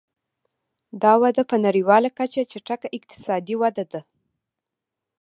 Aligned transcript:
دا 1.01 1.13
وده 1.23 1.43
په 1.51 1.55
نړیواله 1.65 2.09
کچه 2.17 2.41
چټکه 2.51 2.87
اقتصادي 2.97 3.55
وده 3.61 3.85
ده. 3.91 4.01